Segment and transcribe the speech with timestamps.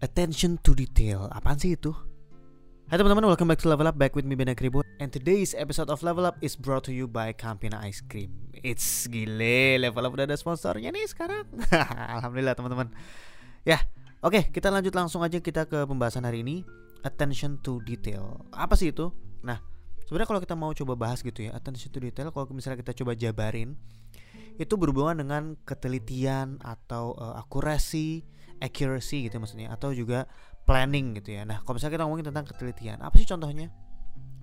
[0.00, 1.28] Attention to detail.
[1.28, 1.92] Apaan sih itu?
[2.88, 5.92] Hai teman-teman, welcome back to Level Up Back with me Ben Kribo And today's episode
[5.92, 8.32] of Level Up is brought to you by Campina Ice Cream
[8.64, 11.44] It's gile, Level Up udah ada sponsornya nih sekarang
[12.16, 12.88] Alhamdulillah teman-teman
[13.68, 13.84] Ya,
[14.24, 16.64] oke okay, kita lanjut langsung aja kita ke pembahasan hari ini
[17.04, 19.12] Attention to detail Apa sih itu?
[19.44, 19.60] Nah,
[20.08, 23.12] sebenarnya kalau kita mau coba bahas gitu ya Attention to detail, kalau misalnya kita coba
[23.12, 23.76] jabarin
[24.56, 30.28] Itu berhubungan dengan ketelitian atau uh, akurasi accuracy gitu maksudnya atau juga
[30.68, 31.42] planning gitu ya.
[31.48, 33.72] Nah, kalau misalnya kita ngomongin tentang ketelitian, apa sih contohnya?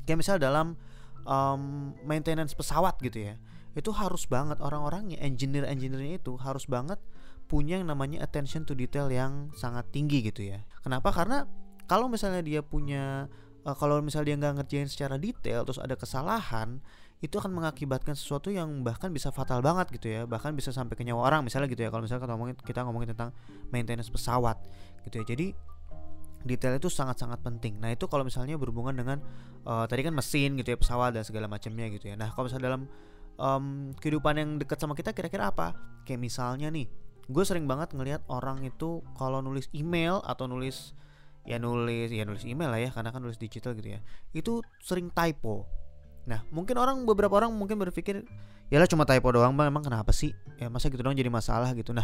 [0.03, 0.75] Kayak misal dalam
[1.23, 3.39] um, maintenance pesawat gitu ya.
[3.77, 6.97] Itu harus banget orang-orangnya, engineer-engineernya itu harus banget
[7.47, 10.65] punya yang namanya attention to detail yang sangat tinggi gitu ya.
[10.83, 11.15] Kenapa?
[11.15, 11.47] Karena
[11.87, 13.31] kalau misalnya dia punya
[13.63, 16.83] uh, kalau misalnya dia nggak ngerjain secara detail terus ada kesalahan
[17.17, 20.21] itu akan mengakibatkan sesuatu yang bahkan bisa fatal banget gitu ya.
[20.29, 21.89] Bahkan bisa sampai ke nyawa orang misalnya gitu ya.
[21.89, 23.29] Kalau misalnya kita ngomongin kita ngomongin tentang
[23.73, 24.61] maintenance pesawat
[25.09, 25.25] gitu ya.
[25.33, 25.47] Jadi
[26.45, 27.81] detail itu sangat-sangat penting.
[27.81, 29.17] Nah itu kalau misalnya berhubungan dengan
[29.65, 32.15] uh, tadi kan mesin gitu ya pesawat dan segala macamnya gitu ya.
[32.15, 32.81] Nah kalau misalnya dalam
[33.41, 35.73] um, kehidupan yang dekat sama kita kira-kira apa?
[36.05, 36.85] Kayak misalnya nih
[37.27, 40.95] gue sering banget ngelihat orang itu kalau nulis email atau nulis
[41.43, 45.11] ya nulis ya nulis email lah ya karena kan nulis digital gitu ya itu sering
[45.11, 45.67] typo
[46.27, 48.27] Nah, mungkin orang beberapa orang mungkin berpikir,
[48.67, 49.71] ya lah cuma typo doang, bang.
[49.71, 50.35] Emang kenapa sih?
[50.59, 51.95] Ya masa gitu doang jadi masalah gitu.
[51.95, 52.03] Nah,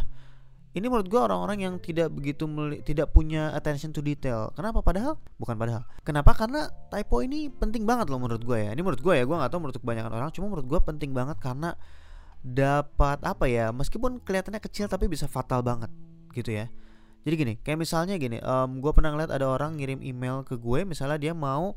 [0.73, 2.47] ini menurut gue orang-orang yang tidak begitu
[2.87, 4.49] tidak punya attention to detail.
[4.55, 4.79] Kenapa?
[4.79, 5.83] Padahal bukan padahal.
[6.07, 6.31] Kenapa?
[6.33, 8.71] Karena typo ini penting banget loh menurut gue ya.
[8.71, 10.29] Ini menurut gue ya, gue nggak tahu menurut kebanyakan orang.
[10.31, 11.75] Cuma menurut gue penting banget karena
[12.41, 13.75] dapat apa ya?
[13.75, 15.91] Meskipun kelihatannya kecil tapi bisa fatal banget
[16.31, 16.71] gitu ya.
[17.23, 20.83] Jadi gini, kayak misalnya gini, um, gue pernah ngeliat ada orang ngirim email ke gue,
[20.83, 21.71] misalnya dia mau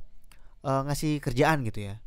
[0.66, 2.02] uh, ngasih kerjaan gitu ya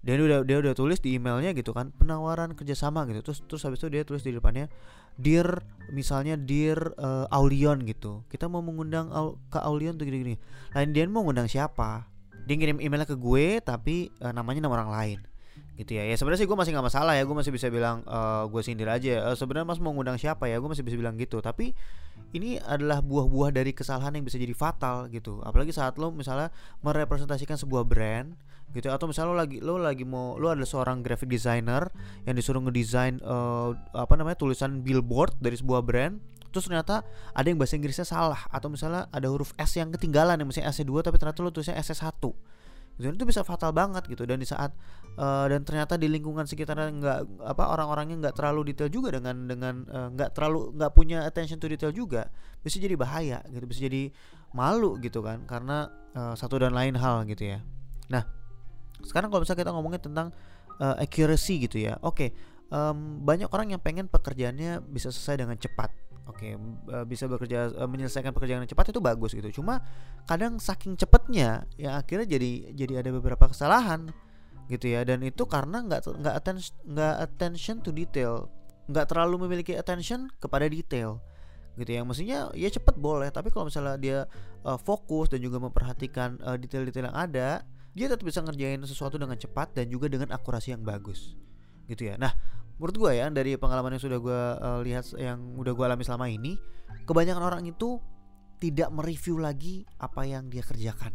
[0.00, 3.20] dia udah dia udah tulis di emailnya gitu kan penawaran kerjasama gitu.
[3.20, 4.72] Terus terus habis itu dia tulis di depannya
[5.20, 5.60] dear
[5.92, 8.24] misalnya dear uh, Aulion gitu.
[8.32, 10.40] Kita mau mengundang Au, ke Aulion tuh gini-gini.
[10.72, 12.08] Lain dia mau ngundang siapa?
[12.48, 15.18] Dia ngirim emailnya ke gue tapi uh, namanya nama orang lain.
[15.76, 16.08] Gitu ya.
[16.08, 17.22] Ya sebenarnya sih gue masih nggak masalah ya.
[17.28, 19.28] Gue masih bisa bilang uh, gue sindir aja.
[19.28, 20.56] Uh, sebenarnya mas mau ngundang siapa ya?
[20.56, 21.44] Gue masih bisa bilang gitu.
[21.44, 21.76] Tapi
[22.30, 25.42] ini adalah buah-buah dari kesalahan yang bisa jadi fatal gitu.
[25.42, 28.34] Apalagi saat lo misalnya merepresentasikan sebuah brand
[28.70, 31.90] gitu atau misalnya lo lagi lo lagi mau lo ada seorang graphic designer
[32.22, 36.22] yang disuruh ngedesain uh, apa namanya tulisan billboard dari sebuah brand
[36.54, 37.02] terus ternyata
[37.34, 41.02] ada yang bahasa Inggrisnya salah atau misalnya ada huruf S yang ketinggalan yang misalnya S2
[41.02, 42.14] tapi ternyata lo tulisnya S1
[43.00, 44.70] gitu itu bisa fatal banget gitu dan di saat
[45.16, 47.18] uh, dan ternyata di lingkungan sekitarnya nggak
[47.48, 51.66] apa orang-orangnya nggak terlalu detail juga dengan dengan nggak uh, terlalu nggak punya attention to
[51.66, 52.28] detail juga
[52.60, 54.12] bisa jadi bahaya gitu bisa jadi
[54.52, 57.64] malu gitu kan karena uh, satu dan lain hal gitu ya.
[58.12, 58.22] Nah
[59.00, 60.28] sekarang kalau misalnya kita ngomongin tentang
[60.80, 62.28] uh, accuracy gitu ya oke okay,
[62.72, 65.90] um, banyak orang yang pengen pekerjaannya bisa selesai dengan cepat
[66.30, 66.54] oke okay,
[66.94, 69.60] uh, bisa bekerja uh, menyelesaikan pekerjaan yang cepat itu bagus gitu.
[69.60, 69.82] Cuma
[70.24, 74.08] kadang saking cepatnya ya akhirnya jadi jadi ada beberapa kesalahan
[74.70, 75.02] gitu ya.
[75.02, 78.46] Dan itu karena nggak nggak attention nggak attention to detail.
[78.86, 81.18] Nggak terlalu memiliki attention kepada detail
[81.74, 82.06] gitu ya.
[82.06, 84.18] Maksudnya ya cepet boleh tapi kalau misalnya dia
[84.62, 87.48] uh, fokus dan juga memperhatikan detail-detail uh, yang ada
[87.90, 91.34] dia tetap bisa ngerjain sesuatu dengan cepat dan juga dengan akurasi yang bagus
[91.90, 92.14] gitu ya.
[92.14, 92.30] Nah
[92.80, 96.32] menurut gue ya dari pengalaman yang sudah gue uh, lihat yang udah gue alami selama
[96.32, 96.56] ini
[97.04, 98.00] kebanyakan orang itu
[98.56, 101.12] tidak mereview lagi apa yang dia kerjakan.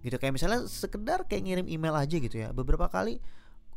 [0.00, 2.48] Gitu kayak misalnya sekedar kayak ngirim email aja gitu ya.
[2.56, 3.20] Beberapa kali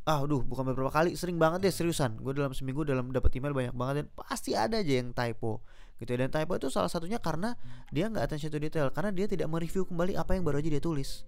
[0.07, 2.23] ah duh bukan beberapa kali sering banget deh seriusan.
[2.23, 5.59] Gue dalam seminggu dalam dapat email banyak banget dan pasti ada aja yang typo.
[5.99, 7.51] Gitu ya dan typo itu salah satunya karena
[7.91, 10.79] dia nggak attention to detail karena dia tidak mereview kembali apa yang baru aja dia
[10.79, 11.27] tulis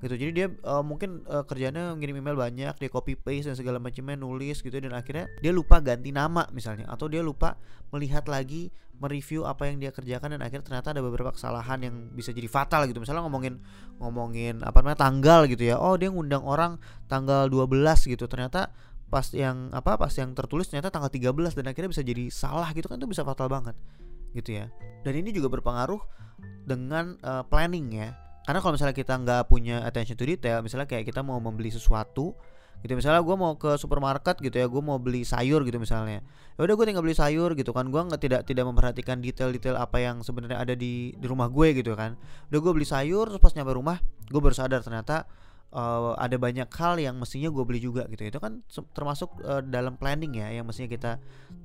[0.00, 0.14] gitu.
[0.16, 4.16] Jadi dia uh, mungkin uh, kerjanya ngirim email banyak dia copy paste dan segala macamnya
[4.16, 7.60] nulis gitu dan akhirnya dia lupa ganti nama misalnya atau dia lupa
[7.92, 12.32] melihat lagi mereview apa yang dia kerjakan dan akhirnya ternyata ada beberapa kesalahan yang bisa
[12.32, 13.00] jadi fatal gitu.
[13.00, 13.60] Misalnya ngomongin
[14.00, 15.76] ngomongin apa namanya tanggal gitu ya.
[15.80, 16.76] Oh dia ngundang orang
[17.08, 18.28] tanggal 12 gitu.
[18.28, 18.72] Ternyata
[19.08, 22.86] pas yang apa pas yang tertulis ternyata tanggal 13 dan akhirnya bisa jadi salah gitu
[22.86, 23.76] kan itu bisa fatal banget
[24.36, 24.68] gitu ya.
[25.00, 26.00] Dan ini juga berpengaruh
[26.68, 31.04] dengan uh, planning ya karena kalau misalnya kita nggak punya attention to detail misalnya kayak
[31.08, 32.34] kita mau membeli sesuatu
[32.80, 32.92] gitu.
[32.96, 36.24] Misalnya gue mau ke supermarket gitu ya gue mau beli sayur gitu misalnya.
[36.56, 37.88] Ya udah gue tinggal beli sayur gitu kan.
[37.92, 41.92] Gue nggak tidak tidak memperhatikan detail-detail apa yang sebenarnya ada di di rumah gue gitu
[41.96, 42.16] kan.
[42.48, 44.00] Udah gue beli sayur terus pas nyampe rumah
[44.30, 45.28] gue baru sadar ternyata
[45.74, 48.26] uh, ada banyak hal yang mestinya gue beli juga gitu.
[48.26, 48.62] Itu kan
[48.94, 51.12] termasuk uh, dalam planning ya yang mestinya kita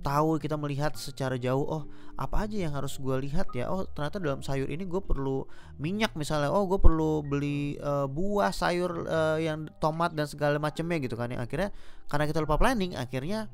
[0.06, 1.84] tahu kita melihat secara jauh oh
[2.16, 3.70] apa aja yang harus gue lihat ya?
[3.70, 5.46] Oh ternyata dalam sayur ini gue perlu
[5.82, 6.50] minyak misalnya.
[6.54, 11.30] Oh gue perlu beli uh, buah sayur uh, yang tomat dan segala macamnya gitu kan
[11.30, 11.74] yang akhirnya
[12.10, 13.50] karena kita lupa planning akhirnya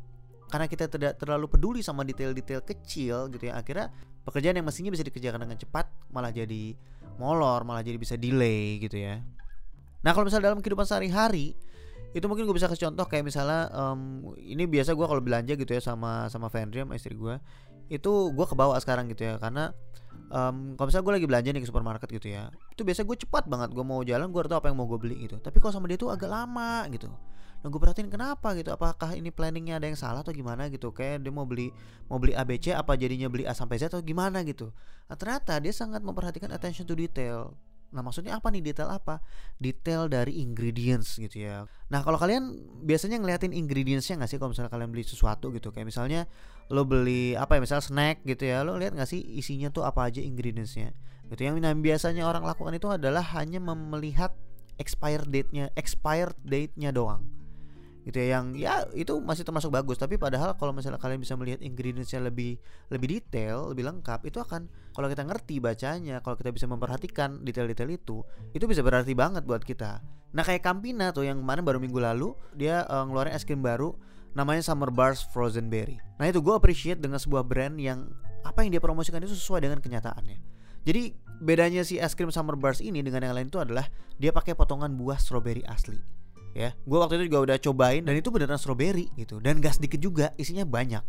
[0.51, 3.87] karena kita tidak terlalu peduli sama detail-detail kecil gitu ya akhirnya
[4.27, 6.75] pekerjaan yang mestinya bisa dikerjakan dengan cepat malah jadi
[7.15, 9.23] molor malah jadi bisa delay gitu ya
[10.01, 11.53] nah kalau misalnya dalam kehidupan sehari-hari
[12.11, 15.71] itu mungkin gue bisa kasih contoh kayak misalnya um, ini biasa gue kalau belanja gitu
[15.71, 17.39] ya sama sama Fendri sama istri gue
[17.91, 19.35] itu gue kebawa sekarang gitu ya.
[19.39, 19.75] Karena
[20.31, 23.51] um, kalau misalnya gue lagi belanja nih ke supermarket gitu ya itu biasa gue cepat
[23.51, 25.39] banget gue mau jalan gue tahu apa yang mau gue beli gitu.
[25.39, 27.07] Tapi kalau sama dia tuh agak lama gitu.
[27.61, 30.89] Nah gue perhatiin kenapa gitu Apakah ini planningnya ada yang salah atau gimana gitu?
[30.91, 31.69] Kayak dia mau beli
[32.09, 34.73] mau beli ABC Apa jadinya beli A sampai Z atau gimana gitu?
[35.07, 37.55] Nah ternyata dia sangat memperhatikan attention to detail
[37.91, 38.63] Nah maksudnya apa nih?
[38.63, 39.19] Detail apa?
[39.59, 41.67] Detail dari ingredients gitu ya.
[41.91, 42.55] Nah kalau kalian
[42.87, 44.39] biasanya ngeliatin ingredientsnya gak sih?
[44.39, 46.27] Kalau misalnya kalian beli sesuatu gitu Kayak misalnya
[46.71, 47.59] lo beli apa ya?
[47.63, 50.95] Misalnya snack gitu ya Lo lihat gak sih isinya tuh apa aja ingredientsnya?
[51.27, 54.31] Gitu Yang nah, biasanya orang lakukan itu adalah hanya melihat
[54.79, 57.40] expired date-nya expired date-nya doang
[58.01, 60.01] gitu ya yang ya itu masih termasuk bagus.
[60.01, 62.57] Tapi padahal kalau misalnya kalian bisa melihat ingredientsnya lebih
[62.89, 67.89] lebih detail lebih lengkap itu akan kalau kita ngerti bacanya kalau kita bisa memperhatikan detail-detail
[67.93, 68.17] itu
[68.57, 70.01] itu bisa berarti banget buat kita.
[70.33, 73.93] Nah kayak Campina tuh yang kemarin baru minggu lalu dia uh, ngeluarin es krim baru
[74.33, 76.01] namanya Summer Bars Frozen Berry.
[76.17, 78.09] Nah itu gue appreciate dengan sebuah brand yang
[78.41, 80.39] apa yang dia promosikan itu sesuai dengan kenyataannya.
[80.81, 83.85] Jadi bedanya si es krim Summer Bars ini dengan yang lain itu adalah
[84.17, 86.20] dia pakai potongan buah strawberry asli
[86.53, 86.75] ya.
[86.83, 90.31] Gue waktu itu juga udah cobain dan itu beneran strawberry gitu dan gas dikit juga
[90.35, 91.03] isinya banyak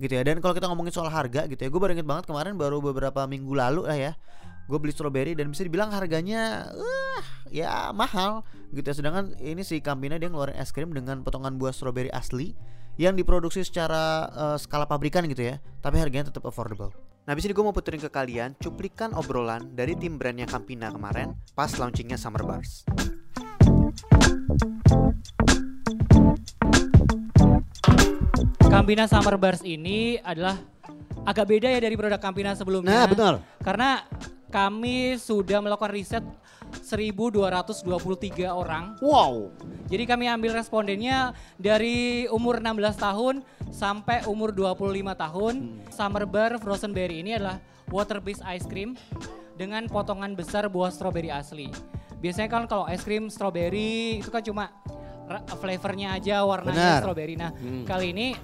[0.00, 0.22] gitu ya.
[0.24, 3.24] Dan kalau kita ngomongin soal harga gitu ya gue baru inget banget kemarin baru beberapa
[3.28, 4.12] minggu lalu lah ya
[4.70, 7.20] gue beli strawberry dan bisa dibilang harganya uh,
[7.50, 8.94] ya mahal gitu ya.
[8.94, 12.54] Sedangkan ini si Campina dia ngeluarin es krim dengan potongan buah strawberry asli
[13.00, 16.92] yang diproduksi secara uh, skala pabrikan gitu ya tapi harganya tetap affordable.
[17.22, 21.70] Nah, ini gue mau puterin ke kalian cuplikan obrolan dari tim brandnya Campina kemarin pas
[21.70, 22.82] launchingnya Summer Bars.
[28.72, 30.58] Campina Summer Bars ini adalah
[31.22, 33.04] agak beda ya dari produk Campina sebelumnya.
[33.04, 33.34] Nah, betul.
[33.62, 34.02] Karena
[34.52, 36.24] kami sudah melakukan riset
[36.80, 38.96] 1223 orang.
[39.00, 39.52] Wow.
[39.88, 43.34] Jadi kami ambil respondennya dari umur 16 tahun
[43.72, 45.54] sampai umur 25 tahun.
[45.56, 45.92] Hmm.
[45.92, 47.60] Summer Bar Frozen Berry ini adalah
[47.92, 48.96] water based ice cream
[49.56, 51.68] dengan potongan besar buah stroberi asli.
[52.22, 54.70] Biasanya kan kalau es krim strawberry itu kan cuma
[55.58, 57.34] flavornya aja warnanya strawberry.
[57.34, 57.82] Nah, hmm.
[57.82, 58.38] kali ini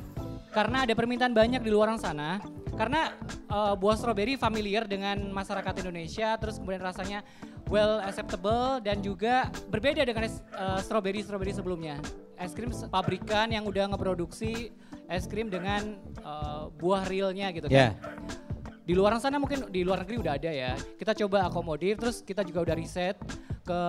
[0.51, 2.43] karena ada permintaan banyak di luar sana
[2.79, 3.11] karena
[3.51, 7.27] uh, buah strawberry familiar dengan masyarakat Indonesia terus kemudian rasanya
[7.67, 11.99] well acceptable dan juga berbeda dengan uh, strawberry strawberry sebelumnya
[12.39, 14.71] es krim pabrikan yang udah ngeproduksi
[15.11, 17.93] es krim dengan uh, buah realnya gitu kan yeah.
[18.89, 22.41] Di luar sana mungkin di luar negeri udah ada ya kita coba akomodir terus kita
[22.41, 23.21] juga udah riset
[23.61, 23.81] ke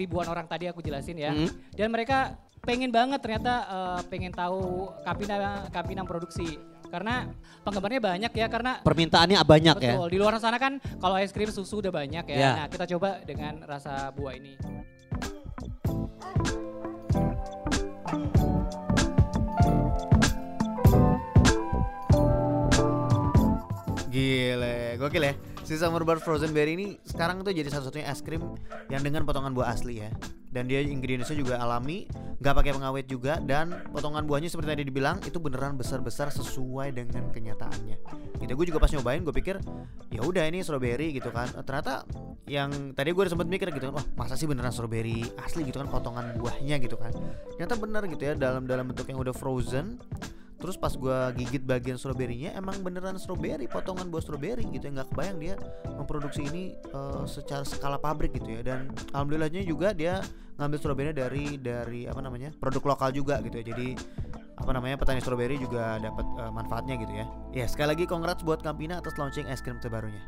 [0.00, 1.76] ribuan orang tadi aku jelasin ya mm.
[1.76, 6.56] dan mereka pengen banget ternyata uh, pengen tahu Kapina Kapina produksi
[6.88, 7.28] karena
[7.66, 9.94] penggemarnya banyak ya karena permintaannya banyak betul, ya.
[10.00, 10.08] Betul.
[10.08, 12.38] Di luar sana kan kalau es krim susu udah banyak ya.
[12.38, 12.54] Yeah.
[12.62, 14.54] Nah, kita coba dengan rasa buah ini.
[24.16, 25.36] Gile, gokil ya.
[25.60, 28.40] Si Summer Bar Frozen Berry ini sekarang tuh jadi satu-satunya es krim
[28.88, 30.08] yang dengan potongan buah asli ya.
[30.48, 32.08] Dan dia ingredientsnya juga alami,
[32.40, 37.28] nggak pakai pengawet juga dan potongan buahnya seperti tadi dibilang itu beneran besar-besar sesuai dengan
[37.28, 38.00] kenyataannya.
[38.40, 39.60] Gitu gue juga pas nyobain gue pikir
[40.08, 41.52] ya udah ini strawberry gitu kan.
[41.52, 42.08] Ternyata
[42.48, 45.92] yang tadi gue sempat mikir gitu kan, wah masa sih beneran strawberry asli gitu kan
[45.92, 47.12] potongan buahnya gitu kan.
[47.52, 50.00] Ternyata bener gitu ya dalam dalam bentuk yang udah frozen
[50.56, 55.08] terus pas gue gigit bagian stroberinya emang beneran stroberi potongan buah stroberi gitu ya nggak
[55.12, 55.54] kebayang dia
[55.96, 60.24] memproduksi ini uh, secara skala pabrik gitu ya dan alhamdulillahnya juga dia
[60.56, 63.88] ngambil stroberi dari dari apa namanya produk lokal juga gitu ya jadi
[64.56, 67.26] apa namanya petani stroberi juga dapat uh, manfaatnya gitu ya.
[67.52, 70.20] Ya sekali lagi congrats buat Campina atas launching es krim terbarunya.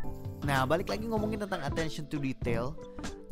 [0.45, 2.77] Nah balik lagi ngomongin tentang attention to detail.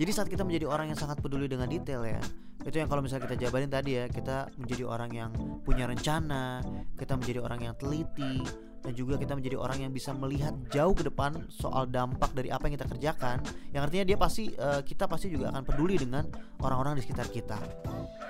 [0.01, 2.21] Jadi saat kita menjadi orang yang sangat peduli dengan detail ya,
[2.67, 5.31] itu yang kalau misalnya kita jabarin tadi ya kita menjadi orang yang
[5.63, 6.61] punya rencana
[6.99, 8.43] kita menjadi orang yang teliti
[8.87, 12.71] dan juga kita menjadi orang yang bisa melihat jauh ke depan soal dampak dari apa
[12.71, 13.43] yang kita kerjakan.
[13.75, 16.23] Yang artinya dia pasti uh, kita pasti juga akan peduli dengan
[16.63, 17.59] orang-orang di sekitar kita.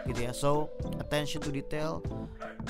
[0.09, 0.33] Gitu ya.
[0.33, 2.01] So attention to detail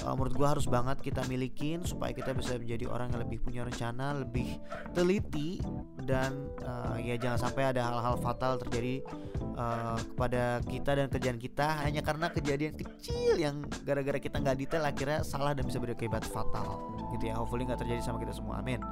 [0.04, 3.62] uh, menurut gue harus banget kita milikin supaya kita bisa menjadi orang yang lebih punya
[3.64, 4.58] rencana lebih
[4.92, 5.62] teliti
[6.04, 9.00] dan uh, ya jangan sampai ada hal-hal fatal terjadi
[9.56, 14.84] uh, kepada kita dan kerjaan kita hanya karena kejadian kecil yang gara-gara kita nggak detail
[14.84, 16.92] akhirnya salah dan bisa berakibat fatal.
[17.16, 18.82] Gitu ya hopefully nggak terjadi sama kita semua amin.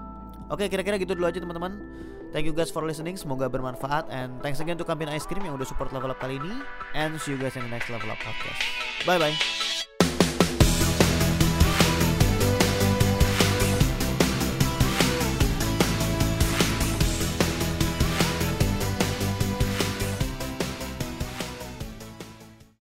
[0.52, 1.80] Oke kira-kira gitu dulu aja teman-teman.
[2.34, 5.62] Thank you guys for listening Semoga bermanfaat And thanks again to Campin Ice Cream Yang
[5.62, 8.18] udah support level up kali ini And see you guys in the next level up
[8.18, 8.58] podcast.
[9.06, 9.63] Bye bye